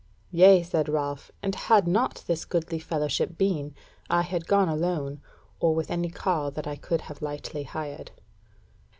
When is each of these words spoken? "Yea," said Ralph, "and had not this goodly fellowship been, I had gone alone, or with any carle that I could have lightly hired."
"Yea," 0.31 0.63
said 0.63 0.89
Ralph, 0.89 1.31
"and 1.43 1.53
had 1.53 1.87
not 1.87 2.23
this 2.25 2.43
goodly 2.43 2.79
fellowship 2.79 3.37
been, 3.37 3.75
I 4.09 4.23
had 4.23 4.47
gone 4.47 4.67
alone, 4.67 5.21
or 5.59 5.75
with 5.75 5.91
any 5.91 6.09
carle 6.09 6.49
that 6.49 6.65
I 6.65 6.75
could 6.75 7.01
have 7.01 7.21
lightly 7.21 7.61
hired." 7.61 8.09